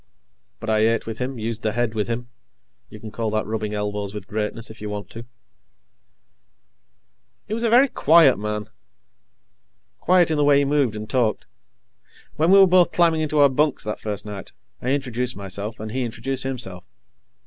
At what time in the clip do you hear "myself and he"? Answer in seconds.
15.37-16.03